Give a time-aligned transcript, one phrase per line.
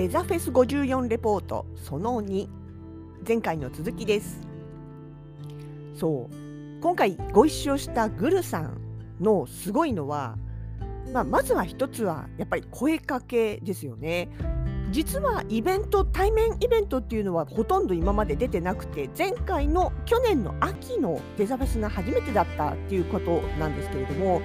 [0.00, 2.48] デザフェス54レポートその2
[3.28, 4.40] 前回の続きです。
[5.94, 6.80] そう。
[6.80, 8.80] 今回ご一緒したグルさん
[9.20, 10.38] のすごいのは、
[11.12, 14.30] まあ、まずは一つはやっぱり声かけですよね。
[14.90, 24.40] 実はイベント対面イベントっていうのはほとんど今まで出てなくて前回の去年の秋のデザフェスが初めてだったっていうことなんですけれども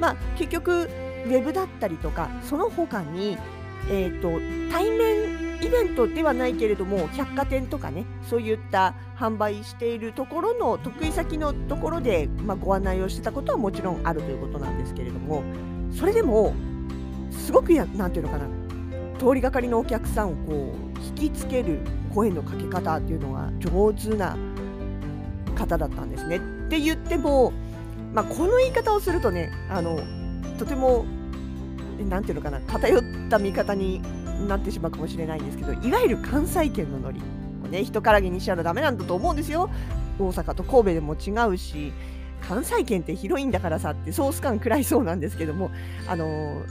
[0.00, 3.38] まあ結局ウェブだったりとかその他に
[3.90, 4.40] えーと、
[4.72, 15.42] 対面イベントではないけれども百貨店とかねそういった販売しているところの得意先のところで、まあ、ご案内をしてたことはもちろんあるということなんですけれども
[15.92, 16.54] それでも
[17.30, 18.46] すごくやなんていうのかな
[19.18, 21.80] 通りがかりのお客さんをこう引きつける
[22.14, 24.36] 声のかけ方っていうのが上手な
[25.56, 26.36] 方だったんですね。
[26.36, 26.40] っ
[26.70, 27.52] て言っても、
[28.12, 29.98] まあ、この言い方をするとねあの
[30.58, 31.04] とても
[32.04, 34.00] なんていうのかな偏った見方に
[34.46, 37.20] なってしまうかもしれないんですけどいわゆる関西圏のノリ。
[37.64, 39.70] を、ね、人からげにしちゃダメなんだと思うんですよ。
[40.18, 41.92] 大阪と神戸でも違うし
[42.40, 45.70] 関西圏って広いんだからさってソース感食らいそうなんですけども
[46.08, 46.62] あの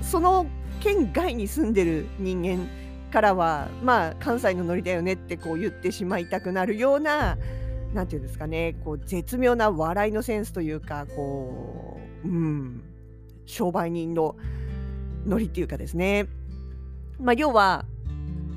[0.00, 0.46] その
[0.80, 2.66] 県外に住んでる人間
[3.10, 7.36] からはまあ関西のノリだよねってこう言ってしまいたくなるような
[7.92, 12.82] なんていうんですかねこう絶妙な笑いのセンスというかこううん
[13.46, 14.34] 商売人の
[15.26, 16.28] ノリっていうかですね、
[17.20, 17.84] まあ、要は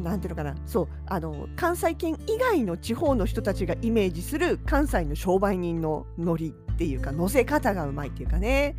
[0.01, 0.55] なんていうのかな。
[0.65, 8.75] そうあの関西圏以外の地方の人たちがイメージする関西の商売人のノリっていうか乗せ方がうまいっていうかね。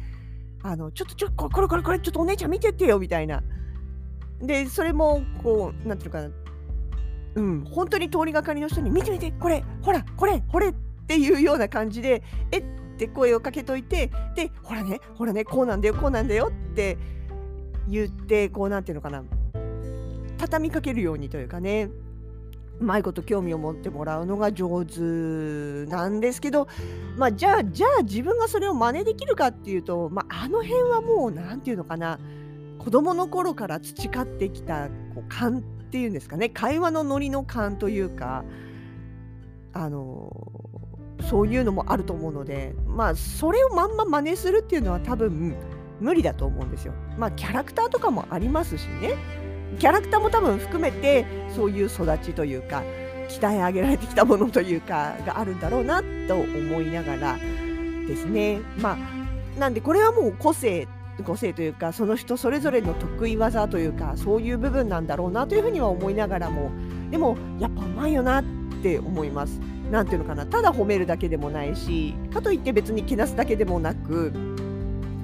[0.63, 3.43] あのちょっとちょこれこれこれちょっとお姉ちゃん見てってよみたいな。
[4.41, 6.35] でそれもこうなんていうのかな。
[7.37, 10.75] うん本当に通りがかりの人に見て見てこれほらこれこれっ
[11.07, 12.65] ていうような感じでえっ
[12.97, 16.99] て声をかけといてでほらねほらねこうなんだよこうなんだよって
[17.89, 19.25] 言ってこうなんていうのかな。
[20.39, 21.91] 畳みかけるようにというかね。
[22.81, 25.01] うまいこと興味を持ってもらうのが上手
[25.91, 26.69] なんですけど、
[27.17, 32.21] まあ、じゃあじゃあ自分がそれを真似できるかっていうと、まあ、あの辺はもう何て言うのかな。
[32.79, 36.49] 子供の頃から培ってきたこう勘っていうんですかね。
[36.49, 38.45] 会話のノリの勘というか
[39.73, 40.31] あの
[41.29, 45.57] そういうのもあると思うのでまあそれをまんま真似するっていうのは多分
[46.01, 46.93] 無理だと思うんですよ。
[47.17, 49.15] まあキャラクターとかもありますしね
[49.79, 52.83] キャラクターも多分含めてそういう育ちというか
[53.29, 57.37] 鍛え上げられてきたものというかがあるんだろうなと思いながら
[58.07, 60.89] ですねまあなんでこれはもう個性
[61.25, 66.71] 個性というかその人それぞれの得意技というかそういう部分なんだろうなというふうには思いながらも
[67.11, 68.45] でもやっぱうまいよなっ
[68.83, 69.61] て思います。
[69.91, 74.33] なんていうのかなただ褒めるだけでもないしかといって別にけなすだけでもなく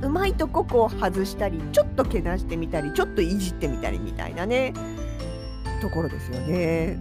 [0.04, 4.74] うまいとここう外したりちょっとけなしてみたりちょっといじってみたりみたいなね
[5.80, 6.98] ところですよね。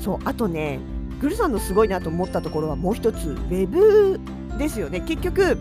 [0.00, 0.80] そうあとね
[1.20, 4.20] グルさんのすごいなと思ったところはもう一つウェブ
[4.58, 5.58] ですよね結局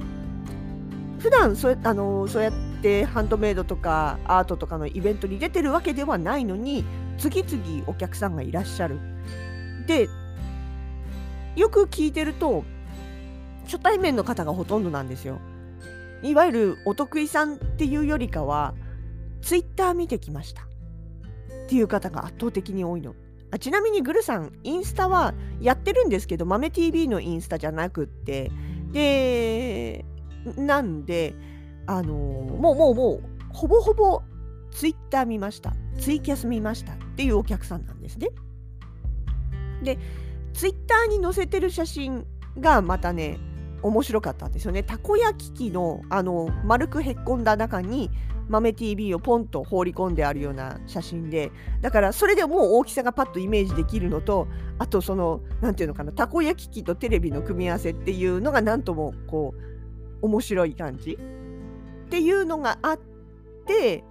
[1.19, 6.83] 普段そうあのそうやってハンドメイドとかアートとかのイベントに出てるわけではないのに
[7.17, 8.99] 次々お客さんがいらっしゃる。
[9.87, 10.09] で
[11.55, 12.65] よく聞いてると
[13.65, 15.39] 初対面の方がほとんどなんですよ。
[16.23, 18.73] いわゆるお得意さんっていうよりかは
[19.41, 20.65] ツイッター見てきましたっ
[21.67, 23.13] ていう方が圧倒的に多いの。
[23.51, 28.51] あちなみにグルさんインスタはやってるんですけど豆 TV のインスタじゃなくって
[28.91, 30.05] で
[30.57, 31.35] なんで
[31.85, 34.23] あのもうもうもうほぼほぼ
[34.71, 38.29] ツイッター見ましたツイキャス見ましたっていうお客さんなんですね。
[39.83, 39.99] で
[40.53, 42.25] ツイッターに載せてる写真
[42.59, 43.37] がまたね
[43.83, 44.81] 面白かったんですよね。
[44.83, 48.09] たこ焼き器のあの丸くへっこんだ中に
[48.49, 51.51] 豆 TV をポンと放り込んであるような写真で
[51.81, 54.47] だからそれでもう大きさがパッとイメージできるのと
[54.79, 59.53] あとその何て言うのかなたこ焼き器とテレビの組み合わせっていうのがなんともこ
[60.21, 61.17] う面白い感じ
[62.05, 62.99] っていうのがあっ
[63.65, 64.03] て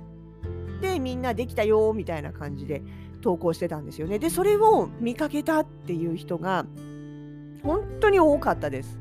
[0.80, 2.82] でみんなできたよみたいな感じで
[3.20, 4.18] 投稿してたんですよね。
[4.18, 6.66] でそれを見かけたっていう人が
[7.62, 8.98] 本当に多かったです。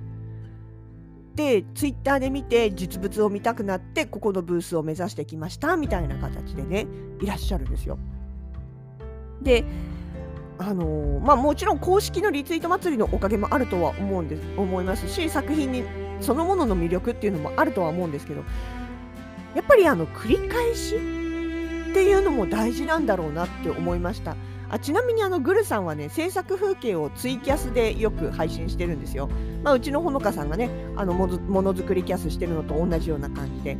[1.35, 6.87] でツイッターで見て実物を見たくなってここのブースを目指してきましたみたいな形でね
[7.21, 7.97] いらっしゃるんですよ。
[9.41, 9.63] で
[10.59, 15.83] あの、まあ、もちろん公式のリツイート祭りのおかげもあるとは思うんです思いますし作品に
[16.19, 18.43] そのものの魅力っていうのもあるとは思うんですけど
[19.55, 21.20] やっぱりあの繰り返し
[21.91, 24.37] っていうのも大事なんだろうなって思いました。
[24.69, 29.29] あちなみにあのグルさんはね制作風景をツイキャスでよく配信してるんですよ。
[29.61, 33.77] まあ、うちのほのかさんがねあのものづくりキャスしてるのと同じような感じで。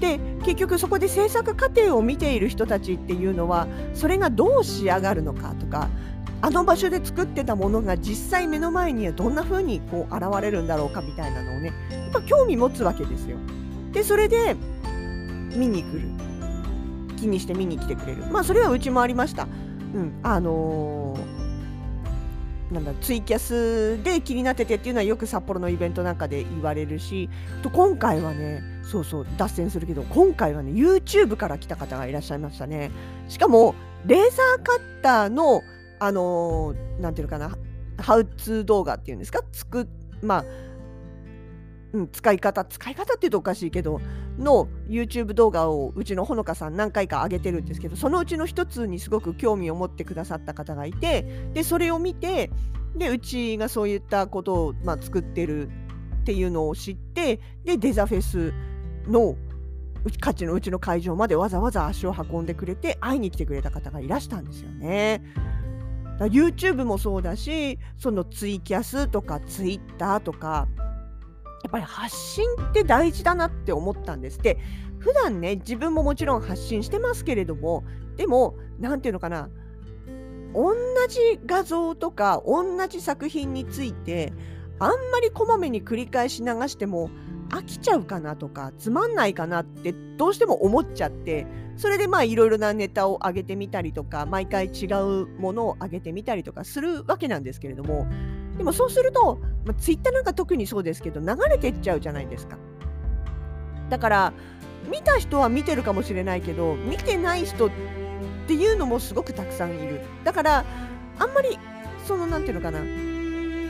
[0.00, 5.90] で結局そこで制作過程を見ている人たちっていうのはそれがどう仕上がるのかとか
[6.40, 13.36] あの場所で作ってたものが実際目の前にはどんな風にこう現れるんだろうかみたいなのをねやっぱ興味持つわけですよ。
[13.92, 14.56] でそれで
[15.54, 16.29] 見に来る
[17.20, 18.24] 気にして見に来てくれる。
[18.26, 19.46] まあそれはうちもありました。
[19.94, 27.28] うん、あのー、なんだツイキャスで気になっててっていうのはよく札幌のイベントなんかで言われるし
[27.62, 32.90] と今回はねそうそう脱線するけど今回はね YouTube から来た方がいらっしゃいましたね。
[33.28, 33.74] しかも
[34.06, 35.62] レーザーカッターの
[35.98, 37.56] あのー、なんていうのかな
[37.98, 39.88] ハウツー動画っていうんですかつく
[40.22, 40.44] まあ
[42.12, 44.00] 使い方使い方って言うとおかしいけど
[44.38, 52.50] の YouTube 動画をうちのほのかさん何回か上げてるんですけどそのうちの一つにすごく興味を持ってくださった方がいてでそれを見て
[52.96, 55.70] でうちがそういったことを、まあ、作ってるっ
[56.24, 58.52] ていうのを知ってでデザフェス
[59.06, 59.36] の
[60.20, 65.22] 価値のうちの会場までわざわざ足を運んでくれて会いに来てくれた方がいらしたんですよね。
[66.20, 70.68] YouTube もそうだしそのツイキャスとかツイッターとか
[71.62, 74.38] やっぱり発信って大事だなって思ったんです。
[74.38, 74.58] で
[74.98, 77.84] 普段ね自分ももちろん発信してますけれども
[78.16, 79.48] でも何て言うのかな
[80.54, 80.74] 同
[81.08, 84.32] じ画像とか同じ作品について
[84.78, 87.10] あんまりこまめに繰り返し流しても
[87.50, 91.46] 飽きちゃうかなとかつまんないかなってどうしても思っちゃって
[91.76, 98.06] それでまあいろいろなネタを上げてみたりとか毎回違うものを上げてみたりとかするわけなんですけれども
[98.60, 102.58] でもそうすると、まあ、ツイッターなんか特にそうですけど流れてっちゃうじゃないですか。
[103.88, 104.32] だから
[104.90, 107.70] 見た人は見てるかもしれないけど見てない人っ
[108.46, 110.02] ていうのもすごくたくさんいる。
[110.24, 110.64] だから
[111.18, 111.58] あんまり
[112.06, 112.80] その何て言うのかな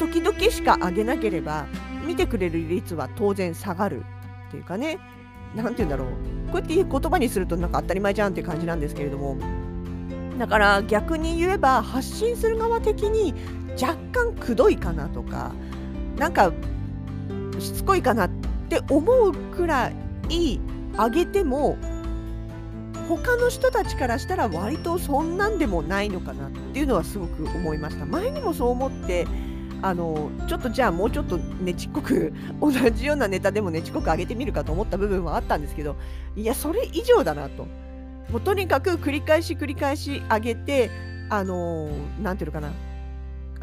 [0.00, 1.66] 時々しか上げなければ
[2.04, 4.02] 見てくれる率は当然下がる
[4.48, 4.98] っていうかね
[5.54, 6.08] 何て言うんだろう
[6.50, 9.36] こうやって言葉にするとなんか当たり前じゃんっていう感じなんですけれども
[10.36, 13.34] だから逆に言えば発信する側的に
[13.80, 15.52] 若干くどいかなとか
[16.16, 16.52] なんか
[17.58, 18.30] しつこいかなっ
[18.68, 19.92] て思うくら
[20.28, 20.60] い
[20.96, 21.76] 上げても
[23.08, 28.06] 他の人たちからしたら割とそんなんでもないのかなっていうのはすごく思いました。
[28.06, 29.26] 前にもそう思って
[29.82, 35.96] あのちょっとじゃあもうちょっとねちっこく同じようなネタでもねちっこく上げてみるかと思った部分はあったんですけど
[36.36, 37.66] いやそれ以上だなと。
[38.30, 40.90] もうとにかく繰り返し繰り返し上げて
[41.30, 41.88] あの
[42.22, 42.72] 何ていうのかな。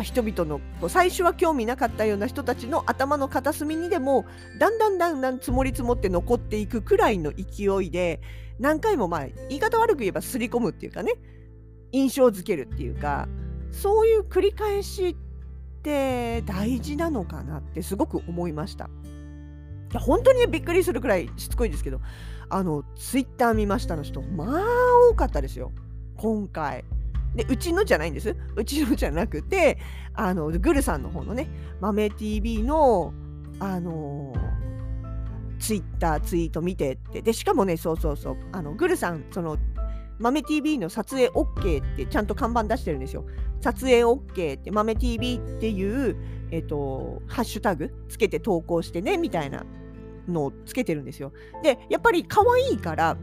[0.04, 4.26] 人々の最初は興味なかったような人たちの頭の片隅にでも
[4.60, 8.22] だんだんだんだん積もり積もって残っていくくらいの勢いで
[8.60, 11.14] 何回もまあ言い方悪く言えばすり込むっていうかね
[11.92, 13.28] 印象づけるっていうか
[13.72, 15.16] そういう繰り返しっ
[15.82, 18.90] て大事なのかなってすごく思いました。
[19.92, 22.01] いや本当に、ね、びっくりするくらいしつこいですけど
[22.50, 24.63] あのツイッター見ましたの人まあ
[25.12, 25.72] 多かったですよ
[26.18, 26.84] 今回。
[27.36, 29.77] でうちのじゃないんですうちのじゃなくて
[30.13, 33.13] あのグルさんの方のね豆 TV の
[33.60, 34.34] あの
[35.60, 39.57] ツイッターツイート見てってでしかもねそうそうそうあのグルさんその
[40.19, 43.25] 豆 TV の撮影 OK ってちゃんと看板出してるんですよ。
[43.62, 46.15] 撮影 OK って豆 TV っていう、
[46.51, 49.65] えっ、と、ハッシュタグつけて投稿してねみたいな
[50.27, 51.31] のをつけてるんですよ。
[51.63, 53.17] で、やっぱり可愛いから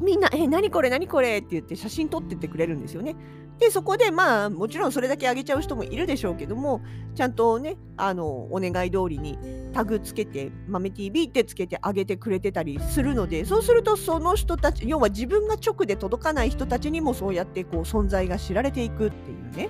[0.00, 3.14] みんな、え、何これ、何これって言って写真撮っててくれるんですよね。
[3.58, 6.80] で、そこで、まあ、もちろんそれだけあげちゃう人もいるでしょうけども、
[7.14, 9.38] ちゃんとね、あの、お願い通りに
[9.74, 19.68] タグつけて、豆 TV ってつけてあげてくれてたりするので、そうするとその人たち、要は自分が直で届かない人たちにもそうやってこう存在が知られていくっていうね。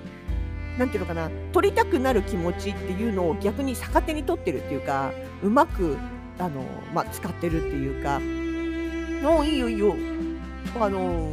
[0.78, 5.10] なんていうのかな、撮りたくなる気持ちっていうのを逆に逆手に取ってるっていうか、
[5.42, 5.96] うまく、
[6.38, 6.62] あの、
[6.94, 8.20] まあ、使ってるっていうか、
[9.22, 9.94] もういいよいいよ。
[10.80, 11.32] あの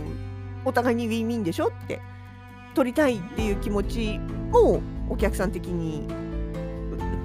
[0.66, 2.02] お互いにウィンウィンでしょって
[2.74, 4.20] 取りたいっていう気持ち
[4.52, 6.08] もお客さん的に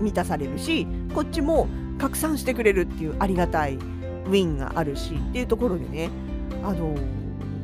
[0.01, 1.69] 満たされるしこっちも
[1.99, 6.11] 拡散してくれるっていうありがたいウィンがあるしっていうところでね
[6.65, 6.97] あの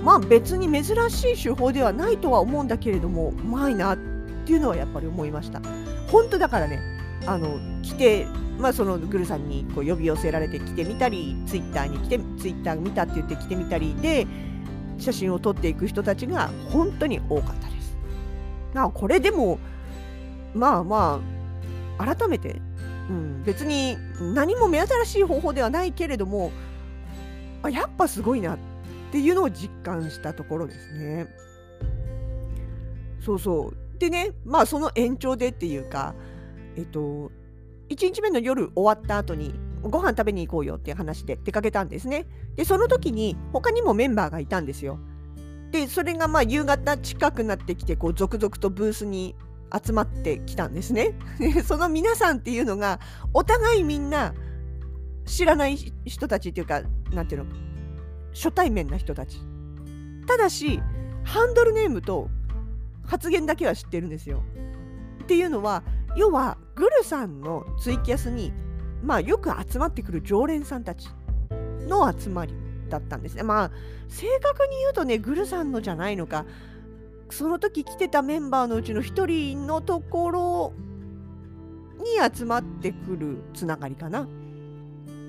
[0.02, 3.98] まあ別に珍しい手法ではないとは思うんだけれどもうまいなっ
[4.44, 5.60] ていうのはやっぱり思いました。
[6.10, 8.26] 本当だからねあの来て、
[8.58, 14.26] まあ、そのグルさんにこう呼び寄せられて来てみたりツイッターに来てツイッター見たって言って来てみたりで
[14.98, 17.96] 写真を撮っていく人たちが本当に多かったです。
[18.74, 19.58] あこれでも
[20.54, 21.20] まあま
[21.98, 22.60] あ改めて、
[23.08, 23.96] うん、別に
[24.34, 26.52] 何も目新しい方法ではないけれども
[27.62, 28.58] あやっぱすごいなっ
[29.10, 31.26] ていうのを実感したところですね。
[33.24, 36.14] そうそうでねまあその延長でっていうか
[36.78, 37.32] えっと
[37.88, 42.26] 1日目の夜終わった後にご飯食べに行こうよっていう話で出かけたんですね。
[42.56, 44.98] でその時に他にもメンバーがいたんですよ。
[45.72, 49.34] でそれがまあ夕方近くなってきてこう続々とブースに
[49.84, 51.14] 集まってきたんですね。
[51.64, 53.00] その皆さんっていうのが
[53.34, 54.34] お互いみんな
[55.24, 56.82] 知らない人たちっていうか
[57.12, 57.50] なんていうの
[58.34, 59.40] 初対面な人たち。
[60.26, 60.80] ただし
[61.24, 62.28] ハンドルネームと
[63.04, 64.42] 発言だけは知ってるんですよ。
[65.22, 65.82] っていうのは
[66.18, 68.52] 要はグルさんのツイキャスに
[69.04, 71.08] まあよく集まってくる常連さんたち
[71.86, 72.52] の集まり
[72.88, 73.44] だったんですね。
[73.44, 73.70] まあ
[74.08, 76.44] 正確に言うとねグルさんのじゃないのか
[77.30, 80.72] その時来てたメンバーのうちの1人のところ
[81.98, 84.26] に集まってくるつながりかな。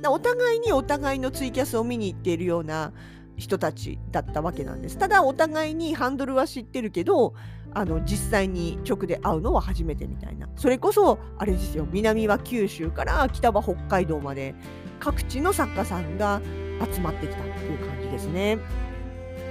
[0.07, 2.93] お互いにお互いのツイキャスを見に行っているような
[3.37, 4.97] 人たちだったわけなんです。
[4.97, 7.35] ただお互いにハンドルは知ってるけど
[7.73, 10.49] あの実際に直で会うのは初めてみたいな。
[10.55, 14.55] それこそあれですよ南は九州から北は北海道まで
[14.99, 16.41] 各地の作家さんが
[16.93, 18.57] 集まってきたっていう感じですね。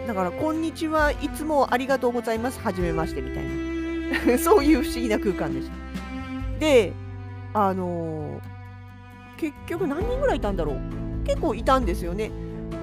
[0.07, 2.61] だから「こんにちはいつもありがとうございます。
[2.61, 4.39] はじめまして」みたいな。
[4.39, 6.95] そういう不思議な空間でしたで
[7.53, 8.41] あのー、
[9.37, 10.79] 結局何人ぐらいいたんだろう。
[11.29, 12.31] 結構いたんですよね。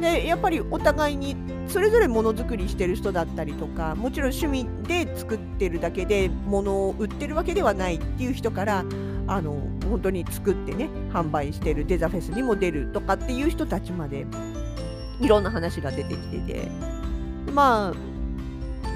[0.02, 1.36] でやっぱりお互いに
[1.68, 8.86] それぞれものづくりしてる人だったりとかもちろん趣味で作ってるだけで物を売ってるわけではないっていう人から
[9.28, 9.54] あの
[9.90, 14.26] 本当に作ってね販売してるデザフェスにも出るとかっていう人たちまで
[15.20, 16.72] いろんな話が出てきてて
[17.52, 18.16] まあ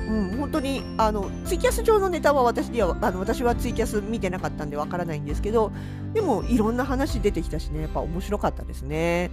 [0.09, 5.71] うん、本当にあのツイキャス上のネタは私ではあの私はツイキャス見てなかったんでわからないんですけど
[6.13, 9.29] でもいろんな話出てきたしねやっぱ面白かったですね。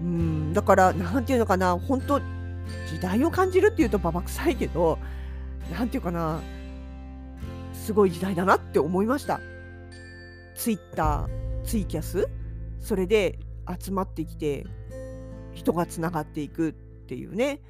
[0.00, 4.98] うん、だから、なんていうのかな、本当時代を感じるっていうとばば臭いけど、
[5.72, 6.40] なんていうかな、
[7.72, 9.40] すごい時代だなって思いました。
[10.54, 12.28] ツイッター、ツイキャス、
[12.80, 13.38] それで
[13.80, 14.66] 集まってきて、
[15.52, 17.60] 人がつながっていくっていうね。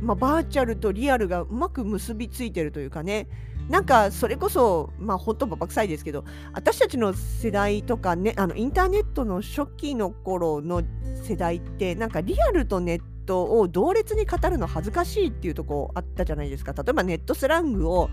[0.00, 3.28] まあ、バーチャルとリアルがうまく結びついてるというかね、
[3.68, 10.82] なんかそれこそ、まあ本当ばば臭いですけど、私たちの世代とかね、あのインターネットの初期の頃の
[11.24, 16.72] 世代って、なんかリアルとネットを同列に語るの恥ずかしいっていうとこあったじゃないですか。
[16.72, 18.08] 例えばネットスラングを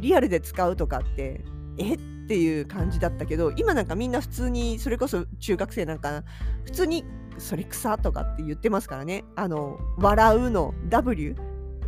[0.00, 1.44] リアルで使うとかって、
[1.76, 6.24] えっていう感じだったけど、今なんかみんな普通に、それこそ中学生なんか、
[6.64, 7.04] 普通に
[7.38, 9.24] それ草とかって言ってますからね。
[9.36, 11.36] あの、笑うの W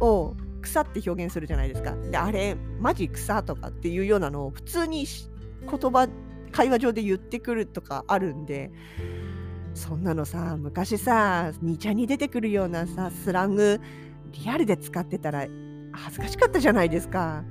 [0.00, 1.94] を草って表現するじゃないですか。
[1.96, 5.06] で、あれ、マジ草とかっていうようなのを普通に
[5.62, 6.08] 言葉、
[6.52, 8.70] 会話上で言ってくるとかあるんで、
[9.74, 13.80] そんなのさ、昔さ、2ちゃんに出てくるようなさ、スラング、
[14.32, 15.46] リアルで使ってたら
[15.92, 17.44] 恥ずかしかったじゃないですか。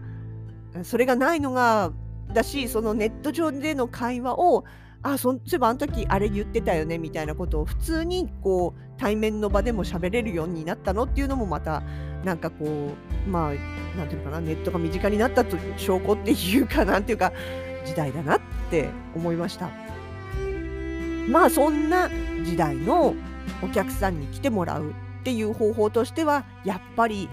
[0.83, 1.91] それがないのが、
[2.33, 4.65] だし、そのネット上での会話を、
[5.01, 11.83] あ、そういえばあの時あれ言ってたよねみたいなことを普通にこう対面の場でも喋れるようになったのっていうのもまた
[12.23, 12.93] なんかこ
[13.25, 17.31] うまあなんていうかなネットが身近になったと証拠っていうかなんていうか
[17.85, 19.69] 時代だなって思いました
[21.29, 22.09] まあそんな
[22.43, 23.15] 時代の
[23.61, 27.29] お客さんに来てもらうっていう方法としてはやっぱり、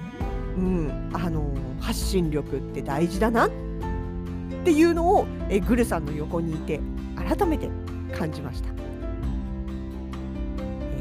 [0.57, 3.51] うん、あの発信力って大事だなっ
[4.65, 6.81] ていうのをえグルさんの横にいて
[7.17, 7.69] 改めて
[8.17, 8.77] 感じました。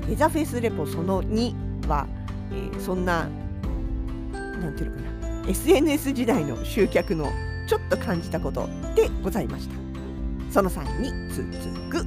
[0.07, 2.07] デザフェスレポその2は、
[2.51, 3.27] えー、そんな
[4.57, 5.01] なんていうのか
[5.43, 5.49] な。
[5.49, 7.31] SNS 時代の集客の
[7.67, 9.75] ちょっと感じたことでございました。
[10.51, 11.49] その3に続
[11.89, 12.05] く。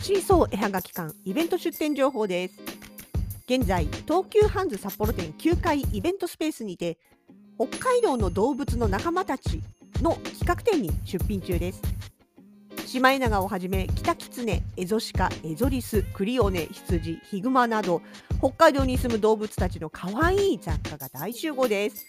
[0.00, 2.54] シーソー絵はがき館イベント出店情報です。
[3.44, 6.98] 現在東急ハンズ札幌店9階イベントスペースにて
[7.58, 9.60] 北海道の動物の仲間たち
[10.00, 11.82] の企画展に出品中です。
[12.86, 18.00] シマエナガをはじめキタキツネ、エゾシカ、エゾリス、クリオネ、羊、ヒグマなど
[18.38, 22.06] 北海道に住む動物たちの可愛い雑貨が大集合です。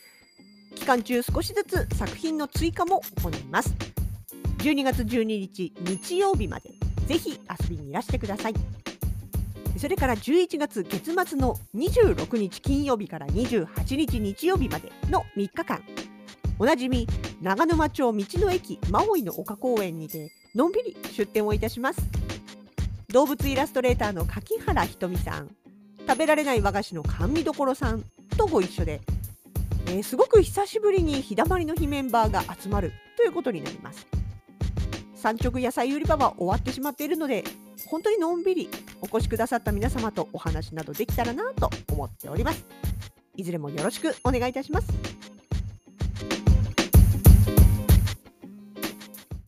[0.76, 3.76] 期間中少しずつ作品の追加も行います。
[4.60, 6.70] 12月12日日曜日まで
[7.08, 8.54] ぜひ遊びにいらしてください
[9.78, 15.84] それから11月月末の26日金曜日から28日日曜日までの3日間。
[16.58, 17.08] おなじみ
[17.42, 22.02] 長沼町道の駅マオイの丘公園にてのんびり出店をいたします。
[23.10, 25.50] 動物イラストレーターの柿原ひとみさん
[26.08, 28.04] 食べられない和菓子の甘味どころさん
[28.38, 29.02] とご一緒で、
[29.88, 34.08] えー、すごく久しぶりに日だまりの日メンバーが集まるということになります。
[35.16, 37.44] 産直野菜売り場は終わってしまっているので
[37.88, 38.70] 本当にのんびり
[39.02, 42.66] お越しくださった皆様とお話などできたらなと思っております。
[43.36, 45.29] いずれもよろしくお願いいたします。